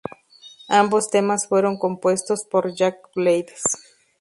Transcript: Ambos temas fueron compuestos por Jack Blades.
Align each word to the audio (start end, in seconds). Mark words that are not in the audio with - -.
Ambos 0.69 1.11
temas 1.11 1.47
fueron 1.47 1.77
compuestos 1.77 2.43
por 2.45 2.73
Jack 2.73 3.09
Blades. 3.15 3.61